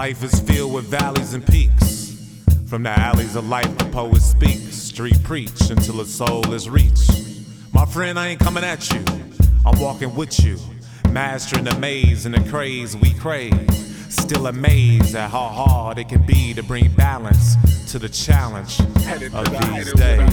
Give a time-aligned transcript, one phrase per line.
[0.00, 2.16] Life is filled with valleys and peaks.
[2.68, 4.74] From the alleys of life, the poet speaks.
[4.74, 7.10] Street preach until the soul is reached.
[7.74, 9.04] My friend, I ain't coming at you.
[9.66, 10.56] I'm walking with you.
[11.10, 13.70] Mastering the maze and the craze we crave.
[14.08, 17.56] Still amazed at how hard it can be to bring balance
[17.92, 20.30] to the challenge of these days.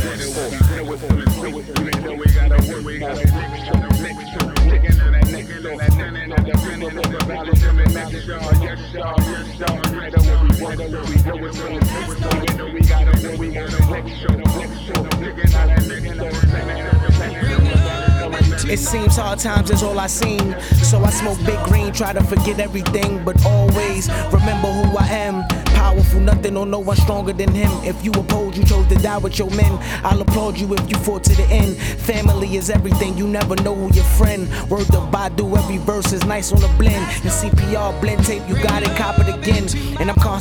[18.70, 20.60] It seems hard times is all I seen.
[20.84, 25.48] So I smoke big green, try to forget everything, but always remember who I am.
[25.68, 27.72] Powerful, nothing or no one stronger than him.
[27.84, 29.72] If you oppose, you chose to die with your men.
[30.04, 31.78] I'll applaud you if you fought to the end.
[31.78, 34.50] Family is everything, you never know who your friend.
[34.70, 37.06] Word to Badu, every verse is nice on the blend.
[37.24, 39.68] And CPR blend tape, you got it, cop it again.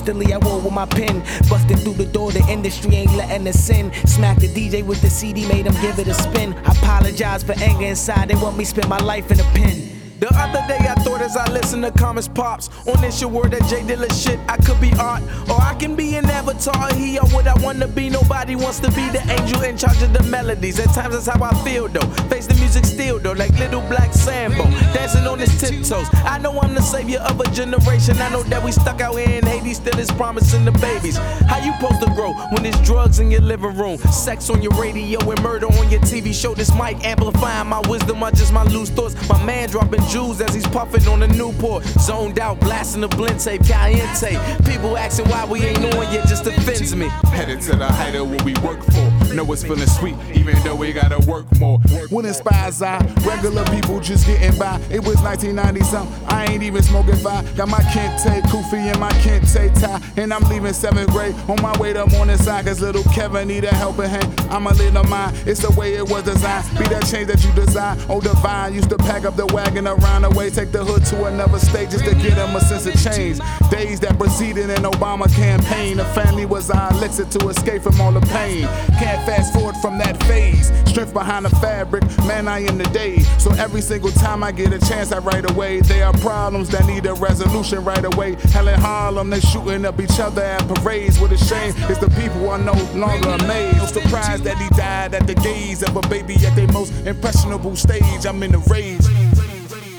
[0.06, 1.18] Constantly at war with my pen.
[1.50, 3.92] Busting through the door, the industry ain't letting us in.
[4.06, 6.54] Smack the DJ with the CD, made him give it a spin.
[6.64, 9.95] I apologize for anger inside, they want me spend my life in a pen.
[10.18, 13.50] The other day I thought as I listened to Common's pops on this your word
[13.50, 14.40] that J Dilla shit.
[14.48, 16.94] I could be art or I can be an avatar.
[16.94, 18.08] He or what I wanna be.
[18.08, 20.78] Nobody wants to be the angel in charge of the melodies.
[20.78, 22.08] At times that's how I feel though.
[22.30, 24.64] Face the music still though, like little black Sambo,
[24.94, 26.08] dancing on his tiptoes.
[26.24, 28.16] I know I'm the savior of a generation.
[28.18, 31.18] I know that we stuck out here in Haiti, still is promising the babies.
[31.46, 34.72] How you supposed to grow when there's drugs in your living room, sex on your
[34.80, 36.54] radio, and murder on your TV show?
[36.54, 38.22] This mic amplifying my wisdom.
[38.22, 39.14] I just my loose thoughts.
[39.28, 41.84] My man dropping jewels as he's puffing on the Newport.
[41.84, 44.38] Zoned out, blasting the blend tape, caliente.
[44.64, 47.08] People asking why we ain't on yet just offends me.
[47.30, 49.34] Headed to the height of what we work for.
[49.34, 51.78] Know it's feeling sweet, even though we gotta work more.
[52.10, 52.98] What inspires I?
[53.24, 54.80] Regular people just getting by.
[54.90, 56.26] It was 1990 something.
[56.26, 57.42] I ain't even smoking fire.
[57.54, 60.00] Got my Kente Kufi and my Kente tie.
[60.16, 62.64] And I'm leaving seventh grade on my way to morning side.
[62.64, 64.32] Cause little Kevin need a helping hand.
[64.50, 65.36] I'm a little mind.
[65.46, 66.66] It's the way it was designed.
[66.78, 67.98] Be that change that you design.
[68.08, 68.74] Oh, divine.
[68.74, 70.50] Used to pack up the wagon around the way.
[70.50, 73.38] Take the hood to another state just to get him a sense of change.
[73.70, 75.98] Days that preceded an Obama campaign.
[75.98, 78.66] The family was our elixir to escape from all the pain.
[78.98, 80.72] Can't fast forward from that phase.
[80.88, 83.18] Strength behind the fabric, man, I am the day.
[83.38, 85.80] So every single time I get a chance, I write away.
[85.80, 88.36] There are problems that need a resolution right away.
[88.52, 91.18] Hell in Harlem, they shooting up each other at parades.
[91.18, 93.78] What a shame is the people are no longer amazed.
[93.78, 97.76] No surprise that he died at the gaze of a baby at their most impressionable
[97.76, 98.26] stage.
[98.26, 99.06] I'm in a rage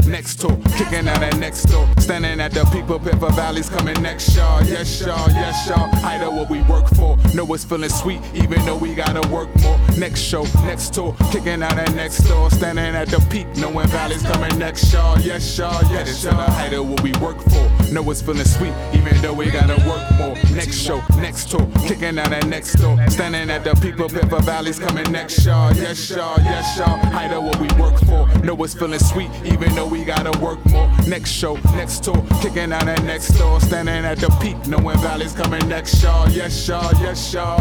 [0.07, 1.87] next door, kicking out that next door.
[1.99, 4.63] Standing at the peak of River Valley's coming next, y'all.
[4.63, 5.89] Yes, y'all, yes, y'all.
[6.05, 7.17] I know what we work for.
[7.35, 9.77] Know it's feeling sweet, even though we gotta work more.
[9.97, 12.49] Next show, next tour, kicking out that next door.
[12.49, 15.19] Standing at the peak, knowing Valley's coming next, y'all.
[15.19, 16.39] Yes, y'all, yes, y'all.
[16.39, 17.93] I know what we work for.
[17.93, 20.35] Know it's feeling sweet, even though we gotta work more.
[20.55, 22.97] Next show, next tour, kicking out that next door.
[23.09, 25.73] Standing at the peak of River Valley's coming next, y'all.
[25.75, 26.99] Yes, y'all, yes, y'all.
[27.15, 28.27] I know what we work for.
[28.43, 30.89] Know it's feeling sweet, even though we gotta work more.
[31.07, 35.33] Next show, next tour, kicking out that next door, standing at the peak, knowing Valley's
[35.33, 36.29] coming next, y'all.
[36.29, 37.57] Yes, y'all, yes, y'all.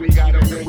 [0.00, 0.59] We gotta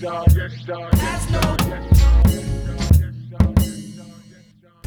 [0.00, 2.47] y'all, yes,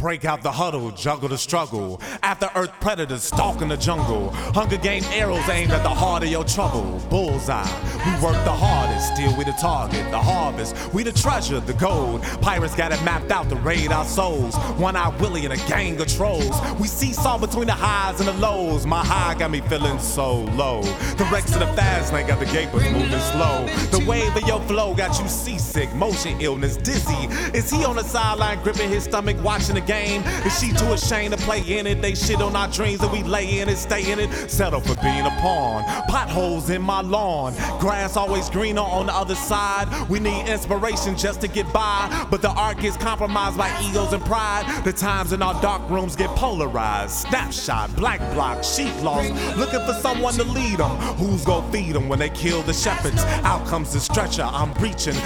[0.02, 2.02] Break out the huddle, juggle the struggle.
[2.24, 4.32] After Earth predators stalking the jungle.
[4.32, 7.00] Hunger Game arrows aimed at the heart of your trouble.
[7.08, 7.64] Bullseye,
[8.04, 10.76] we work the hardest, still we the target, the harvest.
[10.92, 12.24] We the treasure, the gold.
[12.42, 14.56] Pirates got it mapped out to raid our souls.
[14.80, 16.60] One Eye Willie and a gang of trolls.
[16.80, 18.88] We seesaw between the highs and the lows.
[18.88, 20.82] My high got me feeling so low.
[20.82, 23.68] The wrecks of the fast lane got the gapers moving slow.
[23.92, 27.28] The wave of your flow got you seasick, motion illness, dizzy.
[27.54, 30.22] Is he on the sideline gripping his stomach, watching the game?
[30.46, 32.02] Is she too ashamed to play in it?
[32.02, 34.29] They shit on our dreams and we lay in it, stay in it.
[34.49, 35.84] Settle for being a pawn.
[36.08, 37.53] Potholes in my lawn.
[37.79, 39.88] Grass always greener on the other side.
[40.09, 42.28] We need inspiration just to get by.
[42.32, 44.64] But the art gets compromised by egos and pride.
[44.85, 47.28] The times in our dark rooms get polarized.
[47.28, 49.29] Snapshot, black block, sheep lost.
[49.58, 50.91] Looking for someone to lead them.
[51.20, 53.23] Who's gonna feed them when they kill the shepherds?
[53.44, 55.20] Out comes the stretcher, I'm preaching.